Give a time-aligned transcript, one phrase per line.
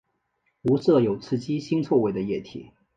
[0.63, 2.71] 无色有刺激腥臭味的液体。